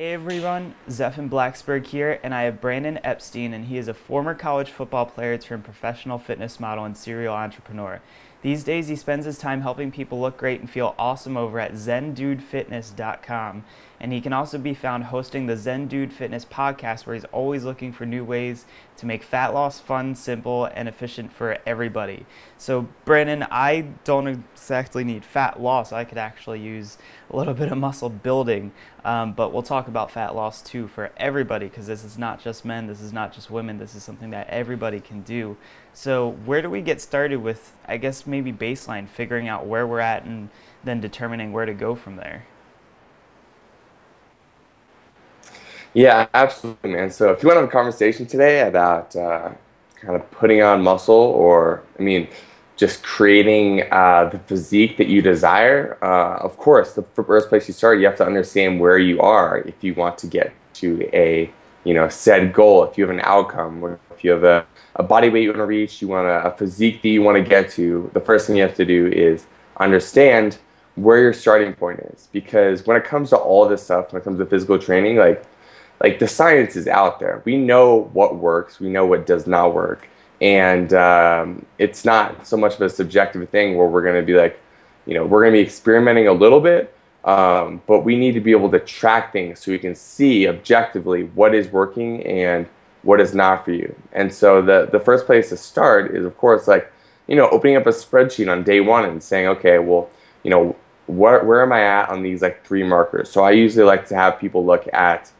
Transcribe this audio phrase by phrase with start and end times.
[0.00, 4.34] Hey everyone, Zephan Blaxberg here, and I have Brandon Epstein, and he is a former
[4.34, 8.00] college football player turned professional fitness model and serial entrepreneur.
[8.40, 11.72] These days, he spends his time helping people look great and feel awesome over at
[11.72, 13.64] ZenDudeFitness.com.
[14.00, 17.64] And he can also be found hosting the Zen Dude Fitness podcast, where he's always
[17.64, 18.64] looking for new ways
[18.96, 22.24] to make fat loss fun, simple, and efficient for everybody.
[22.56, 25.92] So, Brandon, I don't exactly need fat loss.
[25.92, 26.96] I could actually use
[27.28, 28.72] a little bit of muscle building.
[29.04, 32.64] Um, but we'll talk about fat loss too for everybody because this is not just
[32.64, 35.56] men, this is not just women, this is something that everybody can do.
[35.92, 40.00] So, where do we get started with, I guess, maybe baseline, figuring out where we're
[40.00, 40.48] at and
[40.84, 42.46] then determining where to go from there?
[45.94, 47.10] Yeah, absolutely, man.
[47.10, 49.50] So if you want to have a conversation today about uh,
[50.00, 52.28] kind of putting on muscle, or I mean,
[52.76, 57.74] just creating uh, the physique that you desire, uh, of course, the first place you
[57.74, 61.50] start, you have to understand where you are if you want to get to a
[61.84, 62.84] you know said goal.
[62.84, 64.64] If you have an outcome, or if you have a,
[64.94, 67.36] a body weight you want to reach, you want a, a physique that you want
[67.36, 69.46] to get to, the first thing you have to do is
[69.78, 70.58] understand
[70.94, 72.28] where your starting point is.
[72.32, 75.44] Because when it comes to all this stuff, when it comes to physical training, like
[76.02, 77.42] like the science is out there.
[77.44, 78.80] We know what works.
[78.80, 80.08] We know what does not work,
[80.40, 84.34] and um, it's not so much of a subjective thing where we're going to be
[84.34, 84.60] like,
[85.06, 88.40] you know, we're going to be experimenting a little bit, um, but we need to
[88.40, 92.66] be able to track things so we can see objectively what is working and
[93.02, 93.94] what is not for you.
[94.12, 96.92] And so the the first place to start is, of course, like
[97.26, 100.10] you know, opening up a spreadsheet on day one and saying, okay, well,
[100.42, 100.74] you know,
[101.06, 103.30] where where am I at on these like three markers?
[103.30, 105.30] So I usually like to have people look at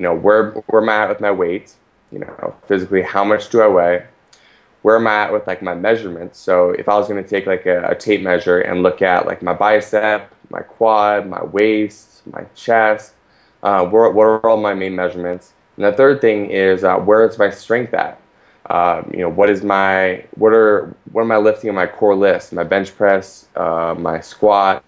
[0.00, 1.74] you know, where, where am I at with my weight?
[2.10, 4.06] You know, physically, how much do I weigh?
[4.80, 6.38] Where am I at with like my measurements?
[6.38, 9.26] So if I was going to take like a, a tape measure and look at
[9.26, 13.12] like my bicep, my quad, my waist, my chest,
[13.62, 15.52] uh, what, what are all my main measurements?
[15.76, 18.18] And the third thing is uh, where is my strength at?
[18.70, 22.14] Um, you know, what is my what are what am I lifting on my core
[22.14, 22.54] list?
[22.54, 24.82] My bench press, uh, my squat,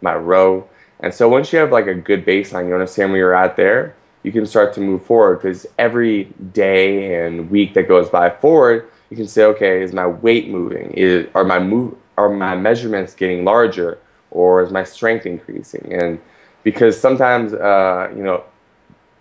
[0.00, 0.68] my row.
[0.98, 3.94] And so once you have like a good baseline, you understand where you're at there
[4.22, 8.88] you can start to move forward because every day and week that goes by forward,
[9.10, 10.92] you can say, okay, is my weight moving?
[10.92, 13.98] Is, are my move are my measurements getting larger,
[14.30, 15.92] or is my strength increasing?
[15.92, 16.20] And
[16.62, 18.44] because sometimes, uh, you know,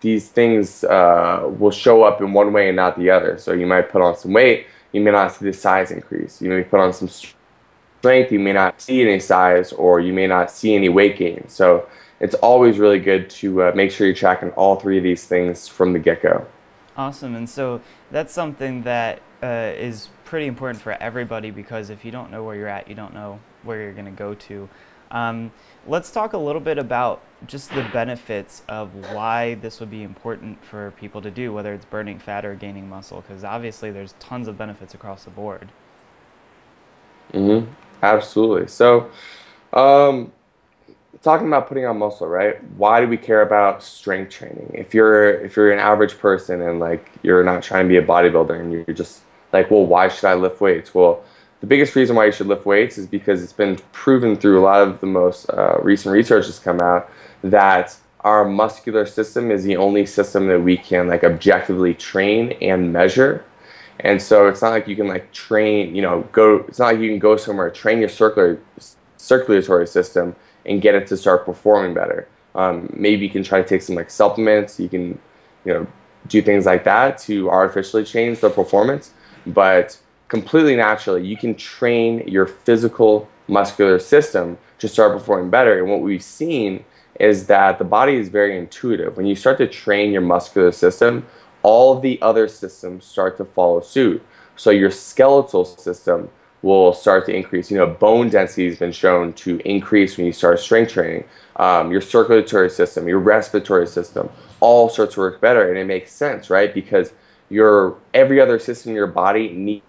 [0.02, 3.38] these things uh, will show up in one way and not the other.
[3.38, 6.42] So you might put on some weight, you may not see the size increase.
[6.42, 10.28] You may put on some strength, you may not see any size, or you may
[10.28, 11.48] not see any weight gain.
[11.48, 11.88] So
[12.22, 15.68] it's always really good to uh, make sure you're tracking all three of these things
[15.68, 16.46] from the get-go.
[16.96, 22.12] Awesome, and so that's something that uh, is pretty important for everybody because if you
[22.12, 24.70] don't know where you're at, you don't know where you're going to go to.
[25.10, 25.52] Um,
[25.88, 30.64] let's talk a little bit about just the benefits of why this would be important
[30.64, 34.48] for people to do, whether it's burning fat or gaining muscle, because obviously there's tons
[34.48, 35.70] of benefits across the board.
[37.34, 37.70] Mm-hmm.
[38.04, 38.68] Absolutely.
[38.68, 39.10] So,
[39.74, 40.32] um,
[41.22, 42.64] talking about putting on muscle, right?
[42.78, 44.72] Why do we care about strength training?
[44.74, 48.06] If you're if you're an average person and like you're not trying to be a
[48.06, 49.22] bodybuilder and you're just
[49.54, 50.96] like, well, why should I lift weights?
[50.96, 51.24] Well,
[51.60, 54.64] the biggest reason why you should lift weights is because it's been proven through a
[54.64, 57.10] lot of the most uh, recent research that's come out
[57.44, 62.92] that our muscular system is the only system that we can like objectively train and
[62.92, 63.46] measure.
[64.00, 66.66] And so it's not like you can like train, you know, go.
[66.68, 68.60] It's not like you can go somewhere train your circular
[69.18, 70.36] circulatory system
[70.66, 72.28] and get it to start performing better.
[72.56, 74.80] Um, maybe you can try to take some like supplements.
[74.80, 75.20] You can,
[75.66, 75.88] you know,
[76.28, 79.14] do things like that to artificially change the performance.
[79.46, 85.80] But completely naturally, you can train your physical muscular system to start performing better.
[85.80, 86.86] And what we've seen
[87.20, 89.18] is that the body is very intuitive.
[89.18, 91.26] When you start to train your muscular system,
[91.64, 94.24] all the other systems start to follow suit.
[94.56, 96.30] So your skeletal system
[96.62, 97.72] will start to increase.
[97.72, 101.26] You know, bone density has been shown to increase when you start strength training.
[101.56, 104.30] Um, your circulatory system, your respiratory system,
[104.60, 106.74] all starts to work better, and it makes sense, right?
[106.74, 107.14] Because
[107.50, 109.82] your every other system in your body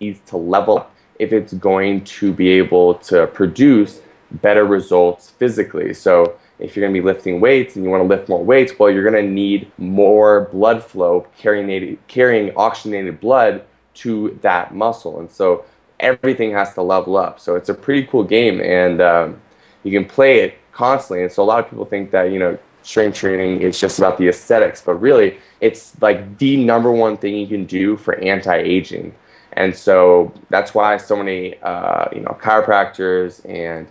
[0.00, 4.00] needs to level up if it's going to be able to produce
[4.30, 5.94] better results physically.
[5.94, 8.72] So if you're going to be lifting weights and you want to lift more weights,
[8.78, 15.18] well, you're going to need more blood flow carrying, carrying oxygenated blood to that muscle.
[15.18, 15.64] And so
[16.00, 17.40] everything has to level up.
[17.40, 19.40] So it's a pretty cool game, and um,
[19.84, 21.24] you can play it constantly.
[21.24, 24.18] And so a lot of people think that you know strength training is just about
[24.18, 29.14] the aesthetics, but really it's like the number one thing you can do for anti-aging.
[29.52, 33.88] And so that's why so many uh, you know chiropractors and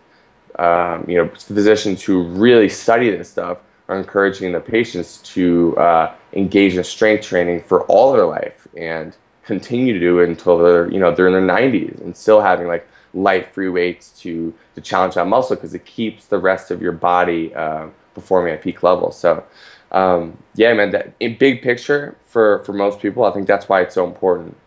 [0.59, 6.13] um, you know physicians who really study this stuff are encouraging the patients to uh,
[6.33, 9.15] engage in strength training for all their life and
[9.47, 12.67] continue to do it until they're you know they're in their 90s and still having
[12.67, 16.81] like light free weights to to challenge that muscle because it keeps the rest of
[16.81, 19.11] your body uh, performing at peak level.
[19.11, 19.43] So
[19.91, 23.81] um, yeah, man, that in big picture for for most people, I think that's why
[23.81, 24.57] it's so important.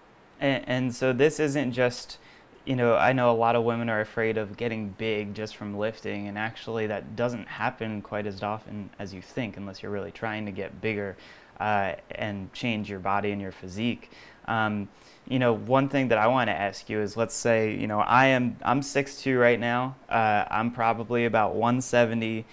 [0.41, 2.19] And, and so this isn't just
[2.65, 5.77] you know, I know a lot of women are afraid of getting big just from
[5.77, 10.13] lifting, and actually, that doesn't happen quite as often as you think, unless you're really
[10.13, 11.17] trying to get bigger
[11.59, 14.11] uh, and change your body and your physique.
[14.47, 14.89] Um,
[15.29, 18.01] you know, one thing that I want to ask you is, let's say, you know,
[18.01, 19.97] I am I'm 6'2 right now.
[20.09, 22.45] Uh, I'm probably about 170.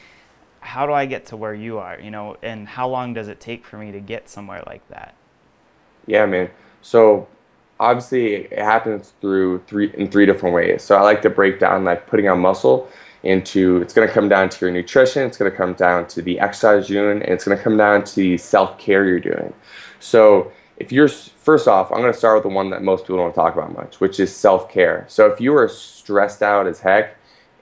[0.60, 2.00] How do I get to where you are?
[2.00, 5.16] You know, and how long does it take for me to get somewhere like that?
[6.06, 6.50] Yeah, man.
[6.82, 7.28] So
[7.80, 10.84] obviously it happens through three in three different ways.
[10.84, 12.90] So I like to break down like putting on muscle
[13.24, 16.22] into it's going to come down to your nutrition, it's going to come down to
[16.22, 19.20] the exercise you're doing, and it's going to come down to the self care you're
[19.20, 19.54] doing.
[20.00, 23.18] So if you're first off, I'm going to start with the one that most people
[23.18, 25.06] don't talk about much, which is self care.
[25.08, 27.16] So if you are stressed out as heck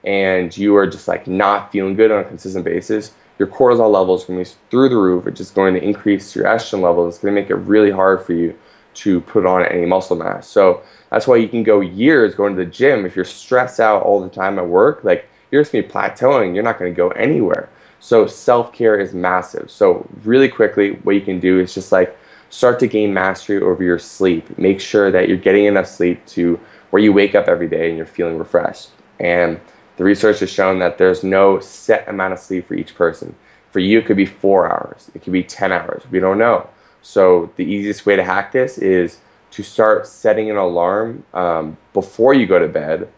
[0.04, 4.24] and you are just like not feeling good on a consistent basis, your cortisol levels
[4.24, 5.26] are going to be through the roof.
[5.26, 7.14] It's just going to increase your estrogen levels.
[7.14, 8.56] It's going to make it really hard for you
[8.94, 10.48] to put on any muscle mass.
[10.48, 13.04] So that's why you can go years going to the gym.
[13.04, 16.54] If you're stressed out all the time at work, like you're just gonna be plateauing,
[16.54, 17.68] you're not gonna go anywhere.
[18.00, 19.70] So self care is massive.
[19.70, 22.16] So really quickly, what you can do is just like
[22.50, 24.58] start to gain mastery over your sleep.
[24.58, 26.60] Make sure that you're getting enough sleep to
[26.90, 28.90] where you wake up every day and you're feeling refreshed.
[29.18, 29.60] And
[29.96, 33.34] the research has shown that there's no set amount of sleep for each person.
[33.70, 36.02] For you, it could be four hours, it could be 10 hours.
[36.10, 36.68] We don't know.
[37.02, 39.20] So the easiest way to hack this is
[39.52, 43.08] to start setting an alarm um, before you go to bed,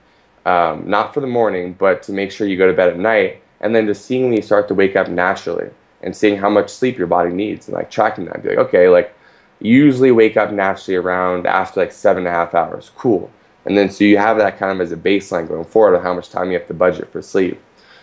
[0.46, 3.42] um, not for the morning, but to make sure you go to bed at night,
[3.60, 5.70] and then to seeingly start to wake up naturally
[6.02, 8.42] and seeing how much sleep your body needs and like tracking that.
[8.42, 9.14] Be like, okay, like
[9.60, 12.90] usually wake up naturally around after like seven and a half hours.
[12.96, 13.30] Cool.
[13.64, 16.14] And then so you have that kind of as a baseline going forward of how
[16.14, 17.60] much time you have to budget for sleep.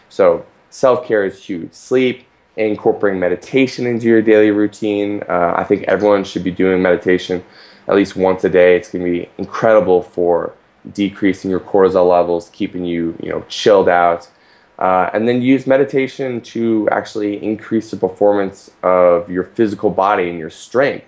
[0.09, 1.73] So self care is huge.
[1.73, 2.25] Sleep,
[2.57, 5.23] incorporating meditation into your daily routine.
[5.27, 7.43] Uh, I think everyone should be doing meditation
[7.87, 8.75] at least once a day.
[8.75, 10.53] It's going to be incredible for
[10.93, 14.29] decreasing your cortisol levels, keeping you, you know, chilled out.
[14.77, 20.37] Uh, and then use meditation to actually increase the performance of your physical body and
[20.37, 21.05] your strength.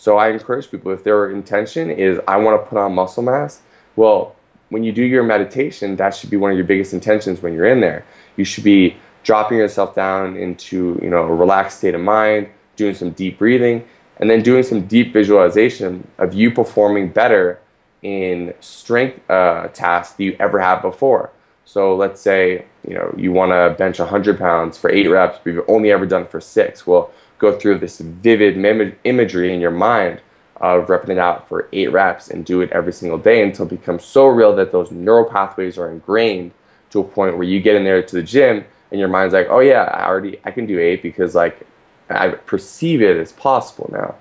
[0.00, 3.60] So I encourage people if their intention is I want to put on muscle mass,
[3.96, 4.34] well,
[4.70, 7.66] when you do your meditation, that should be one of your biggest intentions when you're
[7.66, 8.06] in there.
[8.38, 12.94] You should be dropping yourself down into you know a relaxed state of mind, doing
[12.94, 13.84] some deep breathing,
[14.16, 17.60] and then doing some deep visualization of you performing better
[18.00, 21.30] in strength uh, tasks that you ever have before.
[21.66, 25.52] So let's say you know you want to bench 100 pounds for eight reps, but
[25.52, 26.86] you've only ever done it for six.
[26.86, 28.56] Well, go through this vivid
[29.04, 30.20] imagery in your mind
[30.56, 33.70] of repping it out for eight reps and do it every single day until it
[33.70, 36.52] becomes so real that those neural pathways are ingrained
[36.90, 39.46] to a point where you get in there to the gym and your mind's like,
[39.48, 41.66] oh yeah, I already I can do eight because like
[42.10, 44.14] I perceive it as possible now.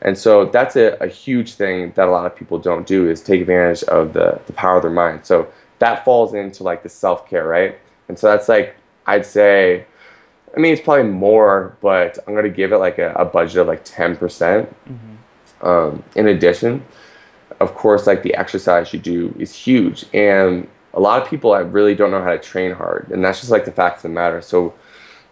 [0.00, 3.20] And so that's a, a huge thing that a lot of people don't do is
[3.20, 5.24] take advantage of the, the power of their mind.
[5.24, 7.78] So that falls into like the self care, right?
[8.08, 8.76] And so that's like
[9.06, 9.86] I'd say
[10.56, 13.66] I mean it's probably more, but I'm gonna give it like a, a budget of
[13.66, 14.68] like ten percent.
[14.88, 15.66] Mm-hmm.
[15.66, 16.84] Um, in addition,
[17.60, 21.60] of course, like the exercise you do is huge, and a lot of people I
[21.60, 24.08] really don't know how to train hard, and that's just like the fact of the
[24.10, 24.40] matter.
[24.40, 24.74] So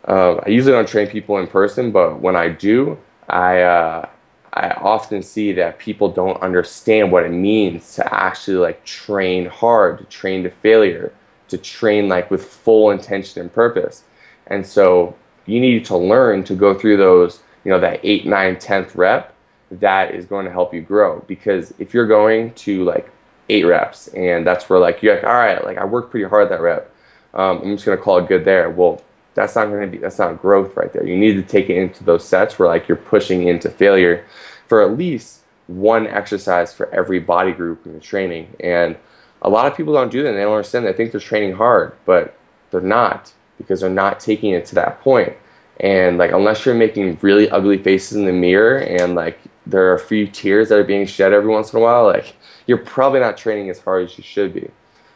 [0.09, 2.99] uh, I usually don't train people in person, but when I do,
[3.29, 4.09] I uh,
[4.55, 9.99] I often see that people don't understand what it means to actually like train hard,
[9.99, 11.13] to train to failure,
[11.49, 14.05] to train like with full intention and purpose.
[14.47, 18.59] And so you need to learn to go through those, you know, that eight, nine,
[18.59, 19.35] tenth rep
[19.71, 21.25] that is going to help you grow.
[21.27, 23.11] Because if you're going to like
[23.49, 26.51] eight reps, and that's where like you're like, all right, like I worked pretty hard
[26.51, 26.95] that rep.
[27.35, 28.71] Um, I'm just gonna call it good there.
[28.71, 29.03] Well,
[29.35, 31.07] that's not gonna be that's not growth right there.
[31.07, 34.27] You need to take it into those sets where like you're pushing into failure
[34.67, 38.55] for at least one exercise for every body group in the training.
[38.61, 38.97] And
[39.41, 40.31] a lot of people don't do that.
[40.31, 40.87] And they don't understand.
[40.87, 42.37] They think they're training hard, but
[42.71, 43.33] they're not
[43.63, 45.33] because they're not taking it to that point.
[45.81, 49.95] And like unless you're making really ugly faces in the mirror and like there are
[49.95, 53.21] a few tears that are being shed every once in a while, like you're probably
[53.21, 54.71] not training as hard as you should be.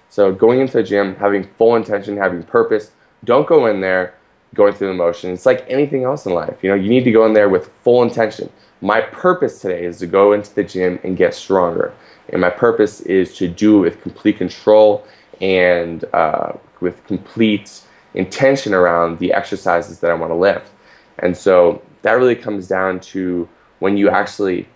[0.09, 2.93] So going into the gym, having full intention, having purpose,
[3.25, 4.15] don't go in there
[4.55, 5.41] going through the motions.
[5.41, 6.62] It's like anything else in life.
[6.62, 8.49] You know, you need to go in there with full intention.
[8.81, 11.93] My purpose today is to go into the gym and get stronger.
[12.29, 15.05] And my purpose is to do it with complete control
[15.41, 17.83] and uh, with complete
[18.17, 20.71] intention around the exercises that I want to lift.
[21.19, 24.69] And so that really comes down to when you actually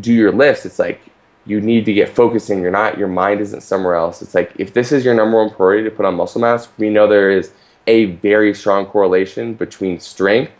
[0.00, 1.00] do your lifts, it's like
[1.44, 2.60] you need to get focusing.
[2.60, 4.22] You're not, your mind isn't somewhere else.
[4.22, 6.88] It's like if this is your number one priority to put on muscle mass, we
[6.88, 7.52] know there is
[7.86, 10.52] a very strong correlation between strength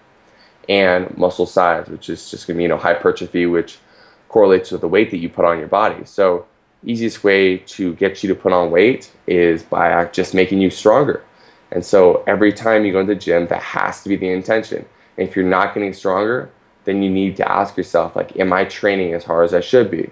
[0.68, 3.78] and muscle size, which is just going to be, you know, hypertrophy, which
[4.28, 6.04] correlates with the weight that you put on your body.
[6.04, 6.46] So,
[6.84, 11.22] easiest way to get you to put on weight is by just making you stronger.
[11.72, 14.84] And so, every time you go to the gym, that has to be the intention.
[15.16, 16.50] And if you're not getting stronger,
[16.84, 19.90] then you need to ask yourself, like, am I training as hard as I should
[19.90, 20.10] be?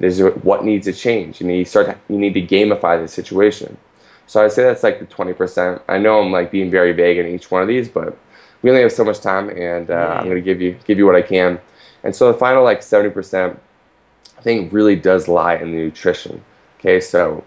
[0.00, 1.40] Is what needs to change?
[1.40, 1.86] You need to start.
[1.86, 3.76] To, you need to gamify the situation.
[4.26, 5.82] So I'd say that's like the 20%.
[5.88, 8.16] I know I'm like being very vague in each one of these, but
[8.62, 10.18] we only have so much time, and uh.
[10.20, 11.60] I'm gonna give you give you what I can.
[12.02, 13.58] And so the final like 70%,
[14.38, 16.42] I think really does lie in the nutrition.
[16.78, 17.44] Okay, so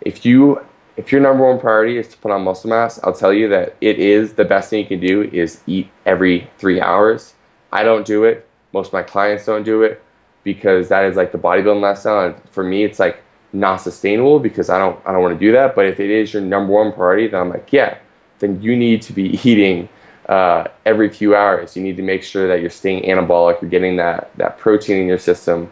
[0.00, 0.64] if you
[0.96, 3.76] if your number one priority is to put on muscle mass, I'll tell you that
[3.80, 7.34] it is the best thing you can do is eat every three hours.
[7.70, 8.48] I don't do it.
[8.72, 10.02] Most of my clients don't do it
[10.42, 12.34] because that is like the bodybuilding lifestyle.
[12.50, 13.22] For me, it's like
[13.52, 15.74] not sustainable because I don't I don't want to do that.
[15.74, 17.98] But if it is your number one priority, then I'm like, yeah,
[18.38, 19.88] then you need to be eating
[20.28, 21.76] uh, every few hours.
[21.76, 25.06] You need to make sure that you're staying anabolic, you're getting that that protein in
[25.06, 25.70] your system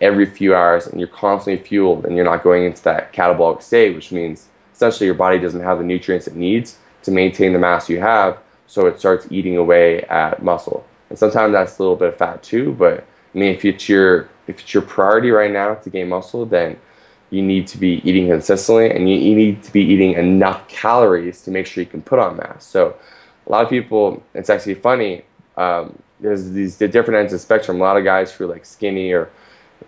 [0.00, 3.94] every few hours, and you're constantly fueled, and you're not going into that catabolic state,
[3.94, 7.88] which means essentially your body doesn't have the nutrients it needs to maintain the mass
[7.88, 10.86] you have, so it starts eating away at muscle.
[11.10, 14.28] And sometimes that's a little bit of fat too, but I mean, if it's your
[14.46, 16.78] if it's your priority right now to gain muscle, then
[17.30, 21.42] you need to be eating consistently and you, you need to be eating enough calories
[21.42, 22.64] to make sure you can put on mass.
[22.64, 22.96] So
[23.46, 25.24] a lot of people, it's actually funny.
[25.56, 27.80] Um, there's these the different ends of the spectrum.
[27.80, 29.30] A lot of guys who are like skinny or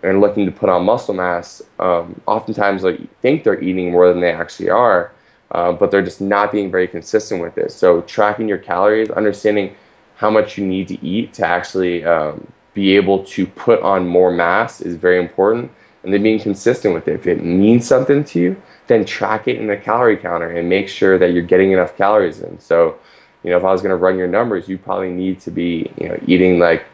[0.03, 4.21] and looking to put on muscle mass, um, oftentimes they think they're eating more than
[4.21, 5.11] they actually are,
[5.51, 7.71] uh, but they're just not being very consistent with it.
[7.71, 9.75] So tracking your calories, understanding
[10.17, 14.31] how much you need to eat to actually um, be able to put on more
[14.31, 15.71] mass is very important
[16.03, 17.15] and then being consistent with it.
[17.15, 20.87] If it means something to you, then track it in the calorie counter and make
[20.87, 22.59] sure that you're getting enough calories in.
[22.59, 22.97] So,
[23.43, 25.91] you know, if I was going to run your numbers, you probably need to be,
[25.99, 26.85] you know, eating like,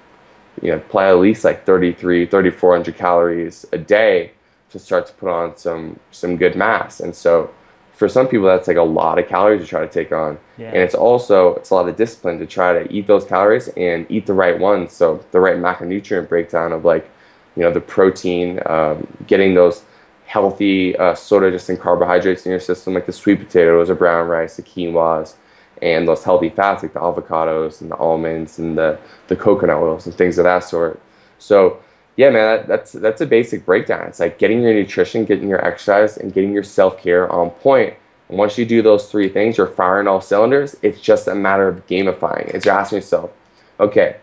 [0.61, 4.31] you know, probably at least like 33, 3400 calories a day
[4.69, 6.99] to start to put on some some good mass.
[6.99, 7.53] And so,
[7.93, 10.37] for some people, that's like a lot of calories to try to take on.
[10.57, 10.69] Yeah.
[10.69, 14.05] And it's also it's a lot of discipline to try to eat those calories and
[14.09, 14.93] eat the right ones.
[14.93, 17.09] So the right macronutrient breakdown of like
[17.55, 19.83] you know the protein, um, getting those
[20.25, 24.27] healthy uh, soda just in carbohydrates in your system, like the sweet potatoes or brown
[24.27, 25.35] rice, the quinoas,
[25.81, 30.05] and those healthy fats like the avocados and the almonds and the, the coconut oils
[30.05, 30.99] and things of that sort.
[31.39, 31.81] So
[32.15, 34.07] yeah, man, that, that's that's a basic breakdown.
[34.07, 37.95] It's like getting your nutrition, getting your exercise, and getting your self care on point.
[38.29, 40.75] And once you do those three things, you're firing all cylinders.
[40.81, 42.53] It's just a matter of gamifying.
[42.53, 43.31] It's you're asking yourself,
[43.79, 44.17] okay,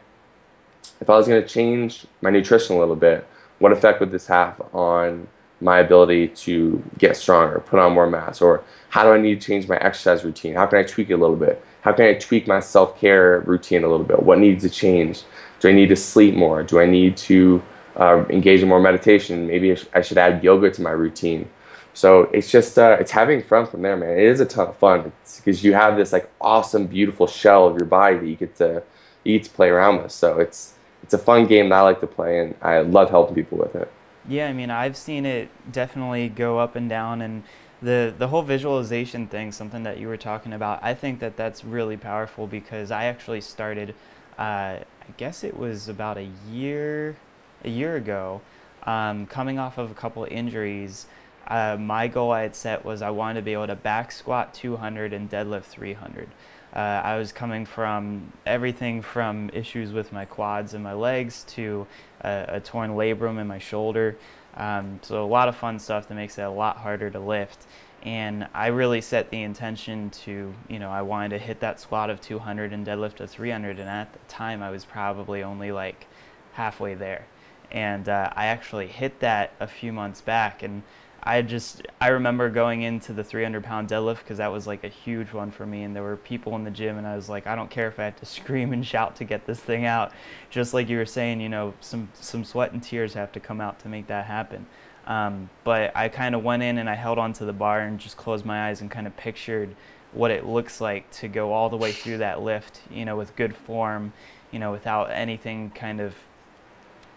[1.01, 3.27] if I was going to change my nutrition a little bit,
[3.59, 5.29] what effect would this have on
[5.61, 8.41] my ability to get stronger, put on more mass?
[8.41, 10.55] Or how do I need to change my exercise routine?
[10.55, 11.65] How can I tweak it a little bit?
[11.83, 14.23] How can I tweak my self care routine a little bit?
[14.23, 15.23] What needs to change?
[15.61, 16.63] Do I need to sleep more?
[16.63, 17.63] Do I need to
[17.97, 19.47] uh, engage in more meditation?
[19.47, 21.49] Maybe I should add yoga to my routine.
[21.93, 24.19] So it's just uh, it's having fun from there, man.
[24.19, 27.77] It is a ton of fun because you have this like awesome, beautiful shell of
[27.77, 28.83] your body that you get to
[29.25, 30.13] you get to play around with.
[30.13, 33.35] So it's it's a fun game that I like to play, and I love helping
[33.35, 33.91] people with it.
[34.29, 37.43] Yeah, I mean, I've seen it definitely go up and down, and
[37.83, 40.81] the the whole visualization thing, something that you were talking about.
[40.83, 43.95] I think that that's really powerful because I actually started.
[44.39, 47.17] Uh, I guess it was about a year,
[47.65, 48.41] a year ago,
[48.85, 51.07] um, coming off of a couple injuries.
[51.49, 54.55] Uh, my goal I had set was I wanted to be able to back squat
[54.55, 56.29] 200 and deadlift 300.
[56.75, 61.87] Uh, I was coming from everything from issues with my quads and my legs to
[62.21, 64.17] a, a torn labrum in my shoulder.
[64.57, 67.67] Um, so a lot of fun stuff that makes it a lot harder to lift.
[68.03, 72.09] And I really set the intention to, you know, I wanted to hit that squat
[72.09, 73.79] of 200 and deadlift of 300.
[73.79, 76.07] And at the time, I was probably only like
[76.53, 77.27] halfway there.
[77.71, 80.63] And uh, I actually hit that a few months back.
[80.63, 80.83] And
[81.23, 84.89] I just I remember going into the 300 pound deadlift because that was like a
[84.89, 87.47] huge one for me, and there were people in the gym, and I was like,
[87.47, 90.13] I don't care if I have to scream and shout to get this thing out.
[90.49, 93.61] Just like you were saying, you know, some some sweat and tears have to come
[93.61, 94.67] out to make that happen.
[95.07, 98.17] Um, but I kind of went in and I held onto the bar and just
[98.17, 99.75] closed my eyes and kind of pictured
[100.13, 103.35] what it looks like to go all the way through that lift, you know, with
[103.37, 104.13] good form,
[104.51, 106.15] you know, without anything kind of,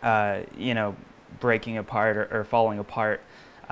[0.02, 0.96] uh, you know,
[1.40, 3.22] breaking apart or, or falling apart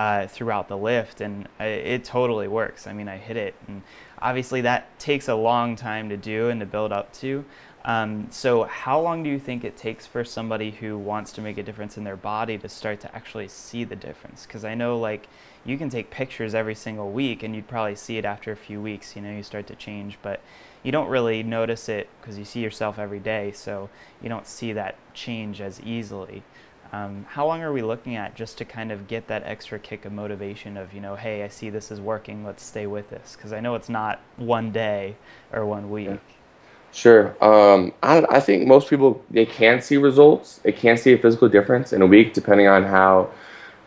[0.02, 2.88] uh, throughout the lift, and it totally works.
[2.88, 3.84] I mean, I hit it, and
[4.20, 7.46] obviously that takes a long time to do and to build up to.
[7.86, 11.60] Um, so, how long do you think it takes for somebody who wants to make
[11.60, 14.48] a difference in their body to start to actually see the difference?
[14.48, 15.28] Because I know, like,
[15.66, 18.82] you can take pictures every single week and you'd probably see it after a few
[18.82, 19.16] weeks.
[19.16, 20.42] You know, you start to change, but
[20.82, 23.90] you don't really notice it because you see yourself every day, so
[24.20, 26.42] you don't see that change as easily.
[26.94, 30.04] Um, how long are we looking at just to kind of get that extra kick
[30.04, 33.36] of motivation of, you know, hey, I see this is working, let's stay with this?
[33.36, 35.16] Because I know it's not one day
[35.54, 36.08] or one week.
[36.08, 36.18] Yeah.
[36.94, 37.36] Sure.
[37.42, 40.58] Um, I, I think most people they can see results.
[40.58, 43.30] They can see a physical difference in a week, depending on how,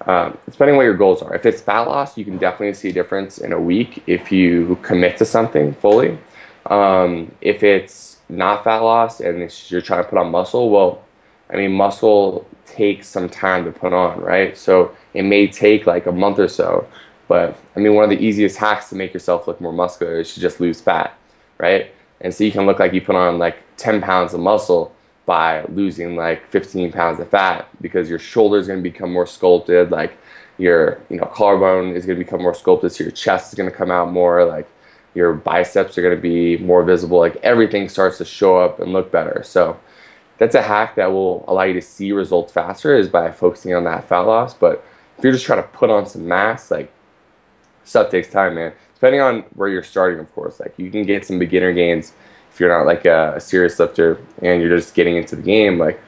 [0.06, 1.34] um, depending on what your goals are.
[1.34, 4.78] If it's fat loss, you can definitely see a difference in a week if you
[4.80, 6.18] commit to something fully.
[6.64, 11.04] Um, if it's not fat loss and you're trying to put on muscle, well,
[11.50, 14.56] I mean, muscle takes some time to put on, right?
[14.56, 16.86] So it may take like a month or so.
[17.28, 20.34] But I mean, one of the easiest hacks to make yourself look more muscular is
[20.34, 21.16] to just lose fat,
[21.58, 21.92] right?
[22.20, 24.94] And so you can look like you put on like 10 pounds of muscle
[25.26, 30.16] by losing like 15 pounds of fat because your shoulder's to become more sculpted, like
[30.58, 33.70] your you know collarbone is going to become more sculpted, so your chest is going
[33.70, 34.68] to come out more, like
[35.14, 38.92] your biceps are going to be more visible, like everything starts to show up and
[38.92, 39.42] look better.
[39.44, 39.78] So
[40.38, 43.84] that's a hack that will allow you to see results faster is by focusing on
[43.84, 44.54] that fat loss.
[44.54, 44.84] But
[45.16, 46.92] if you're just trying to put on some mass, like
[47.84, 48.72] stuff takes time, man
[49.04, 50.58] depending on where you're starting, of course.
[50.58, 52.14] Like you can get some beginner gains
[52.50, 55.78] if you're not like a, a serious lifter and you're just getting into the game.
[55.78, 56.00] Like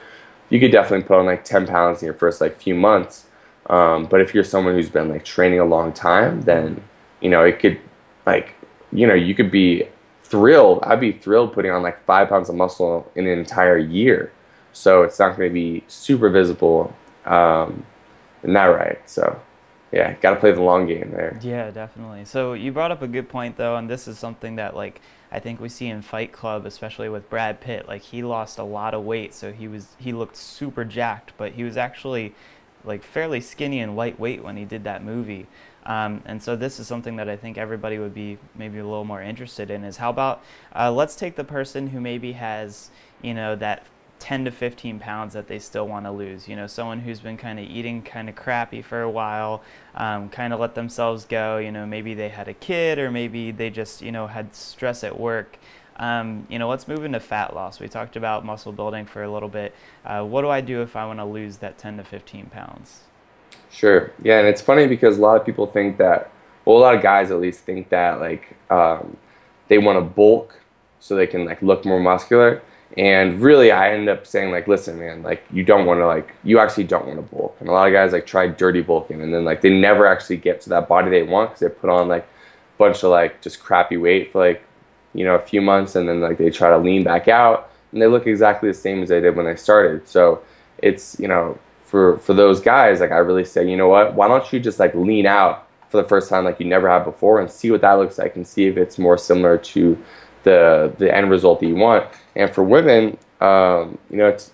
[0.48, 3.26] you could definitely put on like 10 pounds in your first like few months.
[3.68, 6.82] Um, but if you're someone who's been like training a long time, then
[7.20, 7.78] you know it could
[8.24, 8.54] like
[8.92, 9.86] you know you could be
[10.26, 10.80] thrilled.
[10.82, 14.32] I'd be thrilled putting on like five pounds of muscle in an entire year.
[14.72, 17.84] So it's not going to be super visible um,
[18.42, 18.98] that right.
[19.08, 19.40] So
[19.92, 21.38] yeah, got to play the long game there.
[21.42, 22.24] Yeah, definitely.
[22.24, 25.40] So you brought up a good point though, and this is something that like I
[25.40, 27.88] think we see in Fight Club, especially with Brad Pitt.
[27.88, 31.52] Like he lost a lot of weight, so he was he looked super jacked, but
[31.52, 32.34] he was actually
[32.84, 35.46] like fairly skinny and lightweight when he did that movie.
[35.86, 39.04] Um, and so this is something that I think everybody would be maybe a little
[39.04, 39.84] more interested in.
[39.84, 40.42] Is how about
[40.74, 42.90] uh, let's take the person who maybe has
[43.22, 43.86] you know that
[44.18, 46.48] 10 to 15 pounds that they still want to lose.
[46.48, 49.62] You know, someone who's been kind of eating kind of crappy for a while,
[49.94, 51.58] um, kind of let themselves go.
[51.58, 55.04] You know, maybe they had a kid or maybe they just, you know, had stress
[55.04, 55.58] at work.
[55.98, 57.80] Um, you know, let's move into fat loss.
[57.80, 59.74] We talked about muscle building for a little bit.
[60.04, 63.00] Uh, what do I do if I want to lose that 10 to 15 pounds?
[63.70, 64.12] Sure.
[64.22, 66.30] Yeah, and it's funny because a lot of people think that,
[66.64, 69.16] well, a lot of guys at least think that like um,
[69.68, 70.60] they want to bulk
[71.00, 72.62] so they can like look more muscular
[72.96, 76.34] and really, I end up saying like, listen, man, like you don't want to like,
[76.44, 77.56] you actually don't want to bulk.
[77.60, 80.36] And a lot of guys like try dirty bulking, and then like they never actually
[80.38, 83.42] get to that body they want because they put on like a bunch of like
[83.42, 84.62] just crappy weight for like,
[85.14, 88.00] you know, a few months, and then like they try to lean back out, and
[88.00, 90.08] they look exactly the same as they did when they started.
[90.08, 90.42] So
[90.78, 94.14] it's you know, for for those guys, like I really say, you know what?
[94.14, 97.04] Why don't you just like lean out for the first time like you never have
[97.04, 99.96] before, and see what that looks like, and see if it's more similar to
[100.42, 102.06] the the end result that you want.
[102.34, 104.52] And for women, um, you know, it's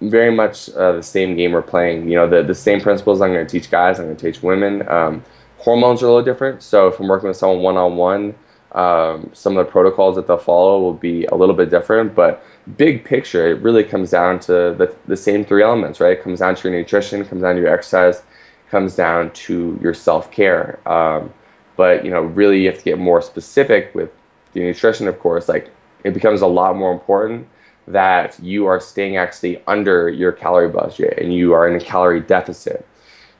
[0.00, 2.08] very much uh, the same game we're playing.
[2.08, 4.42] You know, the the same principles I'm going to teach guys, I'm going to teach
[4.42, 4.88] women.
[4.88, 5.22] Um,
[5.58, 6.62] hormones are a little different.
[6.62, 8.34] So if I'm working with someone one on one,
[8.76, 12.14] some of the protocols that they'll follow will be a little bit different.
[12.14, 12.44] But
[12.76, 16.18] big picture, it really comes down to the the same three elements, right?
[16.18, 18.22] It comes down to your nutrition, comes down to your exercise,
[18.70, 20.78] comes down to your self care.
[20.86, 21.32] Um,
[21.76, 24.10] but you know, really, you have to get more specific with
[24.52, 25.70] the nutrition, of course, like
[26.04, 27.48] it becomes a lot more important
[27.88, 32.20] that you are staying actually under your calorie budget and you are in a calorie
[32.20, 32.86] deficit.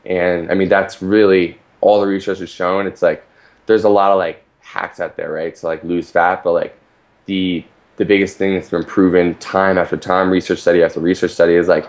[0.04, 2.86] And I mean, that's really all the research has shown.
[2.86, 3.26] It's like
[3.66, 4.44] there's a lot of like
[4.76, 5.54] hacks out there, right?
[5.56, 6.78] To like lose fat, but like
[7.26, 7.64] the
[7.96, 11.68] the biggest thing that's been proven time after time, research study after research study, is
[11.68, 11.88] like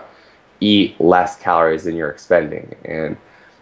[0.60, 2.74] eat less calories than you're expending.
[2.84, 3.16] And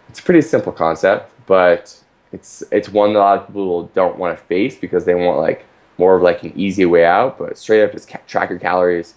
[0.09, 1.97] it's a pretty simple concept, but
[2.31, 5.39] it's it's one that a lot of people don't want to face because they want
[5.39, 5.65] like
[5.97, 7.37] more of like an easy way out.
[7.37, 9.15] But straight up, just track your calories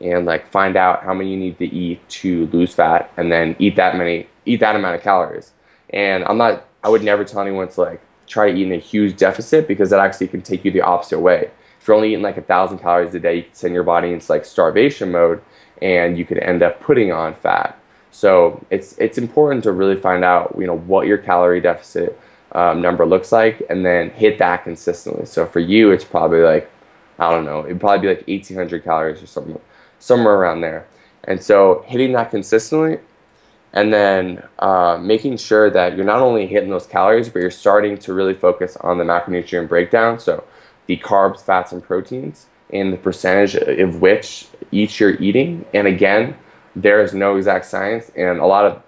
[0.00, 3.54] and like find out how many you need to eat to lose fat, and then
[3.58, 5.52] eat that many, eat that amount of calories.
[5.90, 8.78] And I'm not, I would never tell anyone to like try to eat in a
[8.78, 11.50] huge deficit because that actually can take you the opposite way.
[11.80, 14.12] If you're only eating like a thousand calories a day, you can send your body
[14.12, 15.42] into like starvation mode,
[15.80, 17.78] and you could end up putting on fat.
[18.12, 22.18] So it's it's important to really find out you know what your calorie deficit
[22.54, 25.26] um, number looks like and then hit that consistently.
[25.26, 26.70] So for you, it's probably like,
[27.18, 29.58] I don't know, it'd probably be like 1800 calories or something,
[29.98, 30.86] somewhere around there.
[31.24, 32.98] And so hitting that consistently
[33.72, 37.96] and then uh, making sure that you're not only hitting those calories, but you're starting
[37.98, 40.18] to really focus on the macronutrient breakdown.
[40.18, 40.44] So
[40.86, 45.64] the carbs, fats, and proteins and the percentage of which each you're eating.
[45.74, 46.36] And again,
[46.74, 48.82] there is no exact science, and a lot of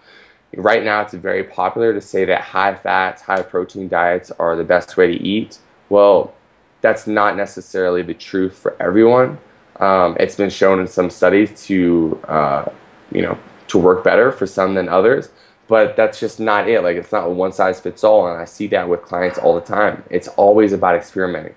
[0.57, 4.65] right now it's very popular to say that high fats, high protein diets are the
[4.65, 5.59] best way to eat.
[5.89, 6.35] Well,
[6.81, 9.39] that's not necessarily the truth for everyone.
[9.81, 12.65] Um, it's been shown in some studies to, uh,
[13.11, 13.39] you know,
[13.69, 15.31] to work better for some than others,
[15.69, 16.83] but that's just not it.
[16.83, 19.61] Like it's not one size fits all, and I see that with clients all the
[19.61, 20.03] time.
[20.11, 21.55] It's always about experimenting.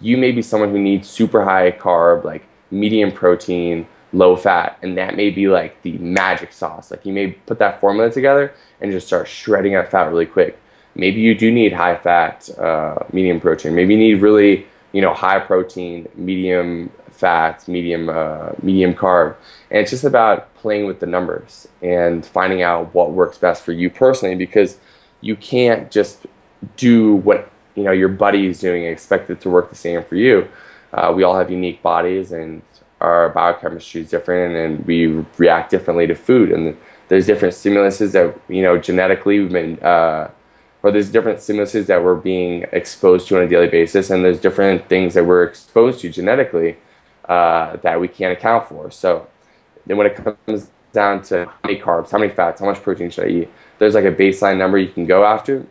[0.00, 4.96] You may be someone who needs super high carb, like medium protein, low fat, and
[4.98, 6.90] that may be like the magic sauce.
[6.90, 10.58] Like you may put that formula together and just start shredding that fat really quick.
[10.94, 13.74] Maybe you do need high fat, uh, medium protein.
[13.74, 19.36] Maybe you need really, you know, high protein, medium fat, medium, uh, medium carb.
[19.70, 23.72] And it's just about playing with the numbers and finding out what works best for
[23.72, 24.78] you personally because
[25.20, 26.26] you can't just
[26.76, 30.02] do what you know your buddy is doing and expect it to work the same
[30.02, 30.48] for you.
[30.92, 32.62] Uh, we all have unique bodies and
[33.00, 35.06] our biochemistry is different and we
[35.38, 36.76] react differently to food and
[37.08, 40.30] there's different stimuluses that you know genetically we've been uh,
[40.82, 44.40] or there's different stimuluses that we're being exposed to on a daily basis and there's
[44.40, 46.76] different things that we're exposed to genetically
[47.30, 49.26] uh, that we can't account for so
[49.86, 53.08] then when it comes down to how many carbs how many fats how much protein
[53.08, 55.64] should i eat there's like a baseline number you can go after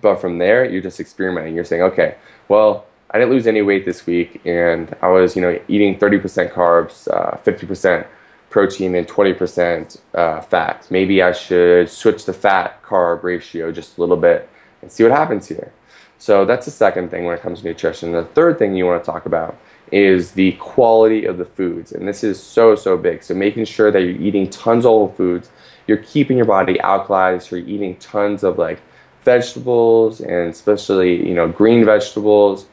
[0.00, 2.16] but from there you're just experimenting you're saying okay
[2.48, 6.52] well I didn't lose any weight this week, and I was, you know, eating 30%
[6.52, 8.06] carbs, uh, 50%
[8.50, 10.86] protein, and 20% uh, fat.
[10.90, 14.48] Maybe I should switch the fat carb ratio just a little bit
[14.82, 15.72] and see what happens here.
[16.18, 18.12] So that's the second thing when it comes to nutrition.
[18.12, 19.58] The third thing you want to talk about
[19.92, 23.22] is the quality of the foods, and this is so so big.
[23.22, 25.50] So making sure that you're eating tons of whole foods,
[25.86, 28.80] you're keeping your body alkalized, so you're eating tons of like
[29.22, 32.66] vegetables and especially you know green vegetables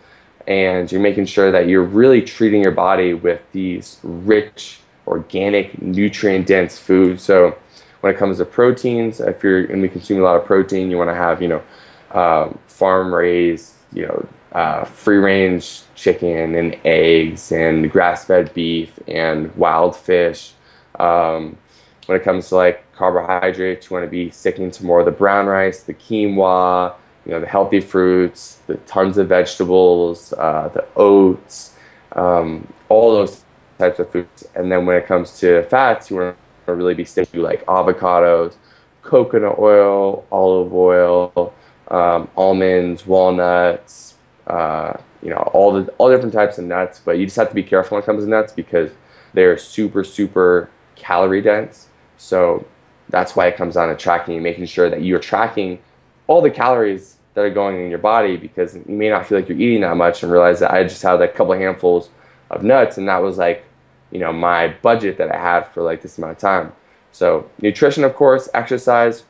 [0.48, 6.48] and you're making sure that you're really treating your body with these rich, organic, nutrient
[6.48, 7.24] dense foods.
[7.24, 7.58] So
[8.02, 10.92] when it comes to proteins, if you're going to be consuming a lot of protein,
[10.92, 11.64] you want to have, you know,
[12.12, 19.00] um, farm raised, you know, uh, free range chicken and eggs and grass fed beef
[19.08, 20.54] and wild fish.
[21.00, 21.58] Um,
[22.06, 25.12] when it comes to like carbohydrates, you want to be sticking to more of the
[25.12, 26.94] brown rice, the quinoa,
[27.26, 31.76] you know, the healthy fruits, the tons of vegetables, uh, the oats,
[32.14, 33.44] um, all those
[33.78, 34.46] types of foods.
[34.56, 37.66] And then when it comes to fats, you want to really be sticking to like
[37.66, 38.56] avocados,
[39.02, 41.54] coconut oil, olive oil,
[41.90, 44.13] um, almonds, walnuts,
[44.48, 47.02] uh, you know, all the all different types of nuts.
[47.04, 48.92] But you just have to be careful when it comes to nuts because
[49.34, 51.88] they're super, super calorie dense.
[52.18, 52.66] So
[53.10, 55.80] that's why it comes down to tracking and making sure that you're tracking
[56.28, 59.50] all the calories that are going in your body because you may not feel like
[59.50, 62.10] you're eating that much and realize that I just had like a couple of handfuls
[62.50, 63.66] of nuts and that was like,
[64.12, 66.72] you know, my budget that I had for like this amount of time.
[67.12, 69.24] So nutrition, of course, exercise,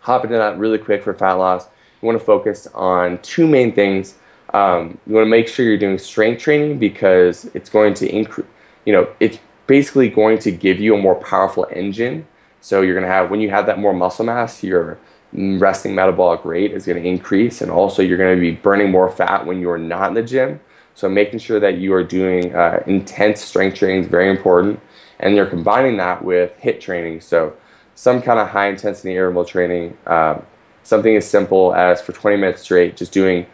[0.00, 1.66] hop into that really quick for fat loss.
[2.04, 4.16] You want to focus on two main things.
[4.52, 8.46] Um, you want to make sure you're doing strength training because it's going to increase,
[8.84, 12.26] you know, it's basically going to give you a more powerful engine.
[12.60, 14.98] So you're going to have, when you have that more muscle mass, you're
[15.32, 19.10] resting metabolic rate is going to increase and also you're going to be burning more
[19.10, 20.60] fat when you're not in the gym
[20.94, 24.78] so making sure that you are doing uh, intense strength training is very important
[25.18, 27.52] and you're combining that with HIIT training so
[27.96, 30.46] some kind of high intensity interval training um,
[30.84, 33.46] something as simple as for 20 minutes straight just doing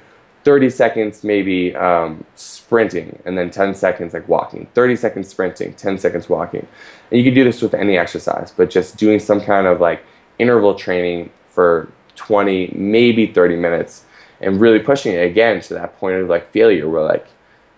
[0.45, 5.99] 30 seconds maybe um, sprinting and then 10 seconds like walking 30 seconds sprinting 10
[5.99, 6.67] seconds walking
[7.11, 10.05] and you can do this with any exercise but just doing some kind of like
[10.39, 14.05] interval training for 20, maybe 30 minutes
[14.41, 17.27] and really pushing it again to that point of like failure where like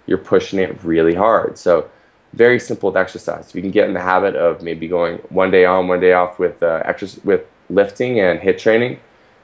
[0.06, 1.58] you're pushing it really hard.
[1.58, 1.88] So
[2.32, 3.54] very simple exercise.
[3.54, 6.38] You can get in the habit of maybe going one day on, one day off
[6.38, 8.98] with uh, exercise, with lifting and hit training,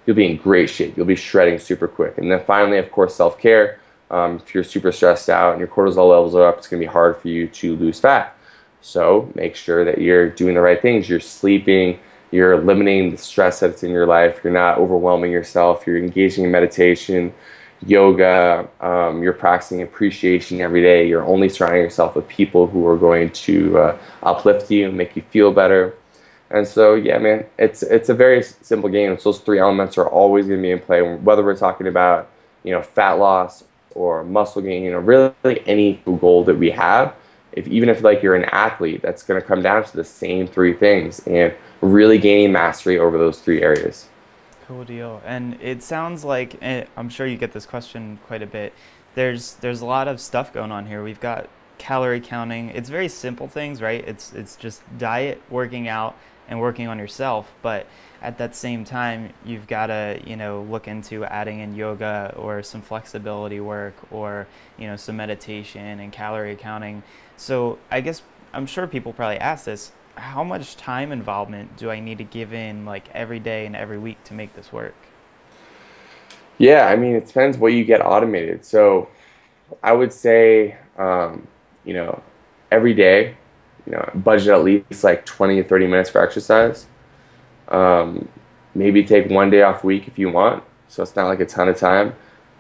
[0.09, 0.97] you'll be in great shape.
[0.97, 2.16] You'll be shredding super quick.
[2.16, 3.79] And then finally, of course, self care.
[4.11, 6.87] Um, if you're super stressed out and your cortisol levels are up, it's going to
[6.87, 8.35] be hard for you to lose fat.
[8.81, 11.11] So make sure that you're doing the right things.
[11.11, 15.99] You're sleeping, you're eliminating the stress that's in your life, you're not overwhelming yourself, you're
[15.99, 17.35] engaging in meditation,
[17.85, 22.97] yoga, um, you're practicing appreciation every day, you're only surrounding yourself with people who are
[22.97, 25.94] going to uh, uplift you, make you feel better.
[26.51, 29.17] And so, yeah, man, it's it's a very simple game.
[29.19, 32.31] So those three elements are always going to be in play, whether we're talking about
[32.65, 37.15] you know fat loss or muscle gain, you know, really any goal that we have.
[37.53, 40.47] If even if like you're an athlete, that's going to come down to the same
[40.47, 41.21] three things.
[41.27, 44.09] And really gaining mastery over those three areas.
[44.67, 45.23] Cool deal.
[45.25, 48.73] And it sounds like eh, I'm sure you get this question quite a bit.
[49.15, 51.03] There's there's a lot of stuff going on here.
[51.03, 52.71] We've got calorie counting.
[52.71, 54.07] It's very simple things, right?
[54.07, 56.17] It's it's just diet, working out,
[56.49, 57.53] and working on yourself.
[57.63, 57.87] But
[58.21, 62.63] at that same time, you've got to you know look into adding in yoga or
[62.63, 64.47] some flexibility work or
[64.79, 67.03] you know some meditation and calorie counting.
[67.37, 72.01] So I guess I'm sure people probably ask this: How much time involvement do I
[72.01, 74.95] need to give in like every day and every week to make this work?
[76.59, 78.65] Yeah, I mean, it depends what you get automated.
[78.65, 79.09] So
[79.83, 81.47] I would say, um,
[81.85, 82.21] you know,
[82.73, 83.37] every day,
[83.88, 86.87] you know, budget at least like 20 to 30 minutes for exercise.
[87.68, 88.29] Um,
[88.74, 90.62] maybe take one day off a week if you want.
[90.88, 92.09] So it's not like a ton of time.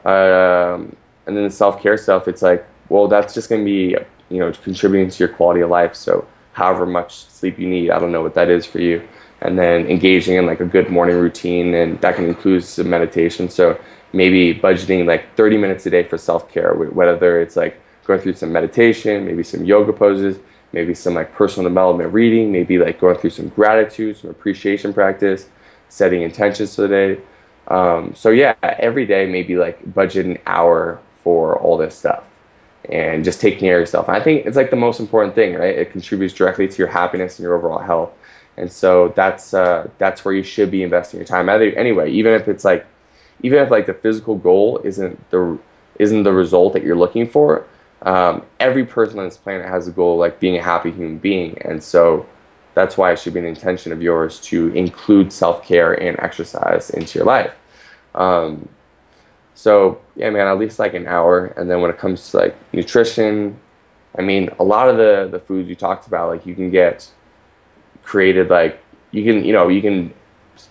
[0.04, 3.96] Um, and then the self care stuff, it's like, well, that's just going to be,
[4.30, 5.94] you know, contributing to your quality of life.
[5.94, 9.06] So however much sleep you need, I don't know what that is for you
[9.40, 13.48] and then engaging in like a good morning routine and that can include some meditation
[13.48, 13.78] so
[14.12, 18.52] maybe budgeting like 30 minutes a day for self-care whether it's like going through some
[18.52, 20.38] meditation maybe some yoga poses
[20.72, 25.48] maybe some like personal development reading maybe like going through some gratitude some appreciation practice
[25.88, 27.20] setting intentions for the day.
[27.68, 32.24] Um, so yeah every day maybe like budget an hour for all this stuff
[32.88, 34.08] and just taking care of yourself.
[34.08, 35.76] And i think it's like the most important thing right?
[35.76, 38.12] It contributes directly to your happiness and your overall health.
[38.58, 41.48] And so that's uh, that's where you should be investing your time.
[41.48, 42.84] Anyway, even if it's like,
[43.42, 45.58] even if like the physical goal isn't the
[45.98, 47.66] isn't the result that you're looking for,
[48.02, 51.58] um, every person on this planet has a goal like being a happy human being,
[51.62, 52.26] and so
[52.74, 56.90] that's why it should be an intention of yours to include self care and exercise
[56.90, 57.54] into your life.
[58.14, 58.68] Um,
[59.54, 61.46] so yeah, man, at least like an hour.
[61.56, 63.58] And then when it comes to like nutrition,
[64.16, 67.10] I mean, a lot of the the foods you talked about, like you can get
[68.08, 70.12] created like you can you know you can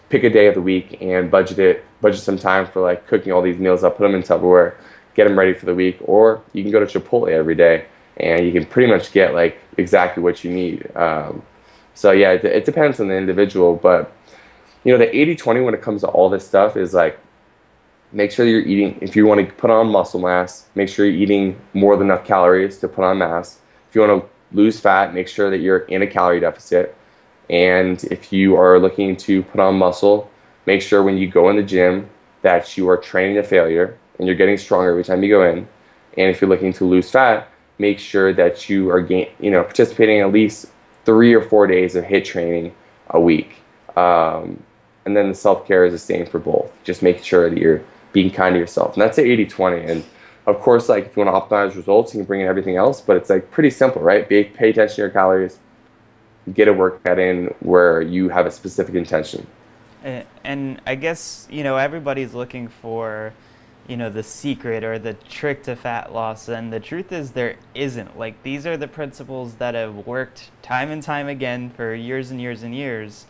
[0.10, 3.32] pick a day of the week and budget it budget some time for like cooking
[3.32, 4.74] all these meals up put them in tupperware
[5.18, 7.86] get them ready for the week or you can go to chipotle every day
[8.18, 10.96] and you can pretty much get like exactly what you need.
[10.96, 11.42] Um,
[11.96, 14.14] so yeah it, it depends on the individual but
[14.84, 17.20] you know the 80-20 when it comes to all this stuff is like
[18.12, 21.22] make sure you're eating if you want to put on muscle mass make sure you're
[21.22, 23.60] eating more than enough calories to put on mass.
[23.90, 26.96] If you want to lose fat make sure that you're in a calorie deficit.
[27.50, 30.30] And if you are looking to put on muscle,
[30.66, 32.10] make sure when you go in the gym
[32.42, 35.68] that you are training to failure and you're getting stronger every time you go in.
[36.18, 39.64] And if you're looking to lose fat, make sure that you are gain, you know,
[39.64, 40.68] participating at least
[41.06, 42.76] three or four days of HIIT training
[43.10, 43.58] a week.
[43.96, 44.64] Um,
[45.06, 46.72] and then the self care is the same for both.
[46.84, 48.94] Just making sure that you're being kind to yourself.
[48.94, 49.92] And that's the 80 20.
[49.92, 50.04] And
[50.48, 53.02] of course, like if you want to optimize results, you can bring in everything else,
[53.02, 54.28] but it's like pretty simple, right?
[54.28, 55.60] Be, pay attention to your calories,
[56.54, 59.46] get a workout in where you have a specific intention.
[60.44, 63.34] And I guess, you know, everybody's looking for,
[63.88, 66.50] you know, the secret or the trick to fat loss.
[66.50, 68.18] And the truth is, there isn't.
[68.18, 72.42] Like, these are the principles that have worked time and time again for years and
[72.42, 73.26] years and years.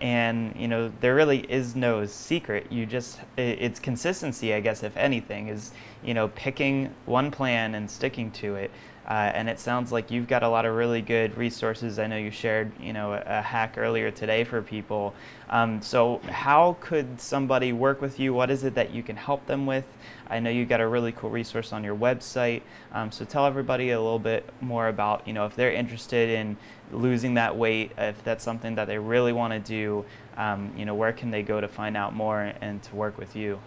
[0.00, 2.72] And, you know, there really is no secret.
[2.72, 7.90] You just, it's consistency, I guess, if anything, is, you know, picking one plan and
[7.90, 8.70] sticking to it.
[9.10, 11.98] Uh, and it sounds like you've got a lot of really good resources.
[11.98, 15.14] I know you shared, you know, a, a hack earlier today for people.
[15.48, 18.32] Um, so how could somebody work with you?
[18.32, 19.84] What is it that you can help them with?
[20.28, 22.62] I know you've got a really cool resource on your website.
[22.92, 26.56] Um, so tell everybody a little bit more about, you know, if they're interested in
[26.92, 30.04] losing that weight, if that's something that they really want to do,
[30.36, 33.34] um, you know, where can they go to find out more and to work with
[33.34, 33.58] you?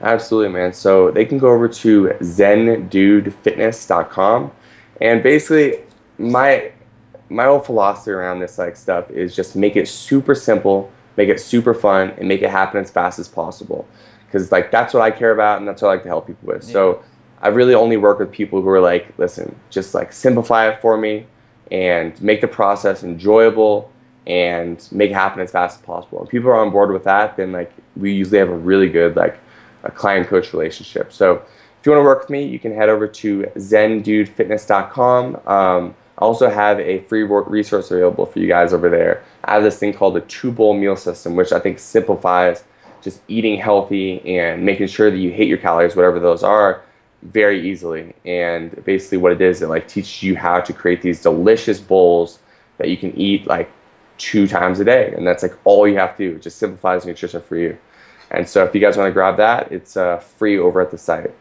[0.00, 0.72] Absolutely, man.
[0.72, 4.52] So they can go over to zendudefitness.com
[5.00, 5.80] and basically,
[6.18, 6.72] my
[7.30, 11.40] my whole philosophy around this like stuff is just make it super simple, make it
[11.40, 13.86] super fun, and make it happen as fast as possible.
[14.26, 16.48] Because like that's what I care about, and that's what I like to help people
[16.48, 16.64] with.
[16.64, 16.72] Yeah.
[16.72, 17.04] So
[17.40, 20.98] I really only work with people who are like, listen, just like simplify it for
[20.98, 21.26] me,
[21.70, 23.90] and make the process enjoyable,
[24.26, 26.24] and make it happen as fast as possible.
[26.24, 29.16] If people are on board with that, then like we usually have a really good
[29.16, 29.38] like
[29.82, 31.12] a client coach relationship.
[31.12, 31.42] So
[31.80, 35.40] if you want to work with me, you can head over to zendudefitness.com.
[35.46, 39.24] Um, I also have a free resource available for you guys over there.
[39.44, 42.64] I have this thing called the two bowl meal system, which I think simplifies
[43.00, 46.82] just eating healthy and making sure that you hate your calories, whatever those are,
[47.22, 48.14] very easily.
[48.26, 52.40] And basically, what it is, it like teaches you how to create these delicious bowls
[52.76, 53.70] that you can eat like
[54.18, 56.36] two times a day, and that's like all you have to do.
[56.36, 57.78] It just simplifies nutrition for you.
[58.30, 60.98] And so, if you guys want to grab that, it's uh, free over at the
[60.98, 61.32] site.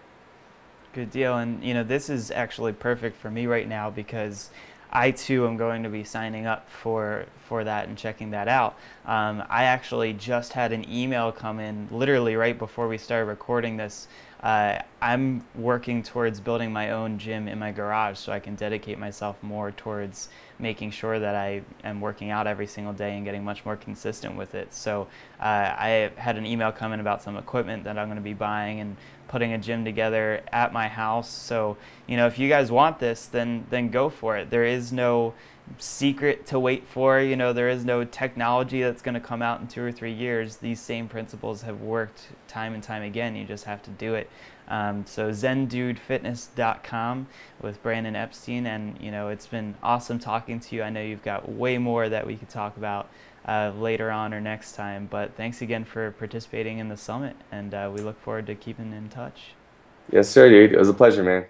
[0.92, 1.38] Good deal.
[1.38, 4.50] And, you know, this is actually perfect for me right now because
[4.92, 8.76] I too am going to be signing up for, for that and checking that out.
[9.06, 13.78] Um, I actually just had an email come in literally right before we started recording
[13.78, 14.08] this
[14.42, 18.98] uh, I'm working towards building my own gym in my garage so I can dedicate
[18.98, 23.44] myself more towards making sure that I am working out every single day and getting
[23.44, 24.74] much more consistent with it.
[24.74, 25.08] So
[25.40, 28.80] uh, I had an email coming about some equipment that I'm going to be buying
[28.80, 28.96] and
[29.28, 31.30] putting a gym together at my house.
[31.30, 34.50] So you know, if you guys want this, then then go for it.
[34.50, 35.34] There is no
[35.78, 37.20] secret to wait for.
[37.20, 40.14] You know, there is no technology that's going to come out in two or three
[40.14, 40.58] years.
[40.58, 43.36] These same principles have worked time and time again.
[43.36, 44.30] You just have to do it.
[44.68, 47.28] Um, so zendudefitness.com
[47.62, 50.84] with Brandon Epstein, and you know it's been awesome talking to you.
[50.84, 53.10] I know you've got way more that we could talk about
[53.48, 55.08] uh, later on or next time.
[55.10, 58.94] But thanks again for participating in the summit, and uh, we look forward to keeping
[58.94, 59.54] in touch.
[60.12, 60.72] Yes, sir, dude.
[60.72, 61.46] It was a pleasure, man.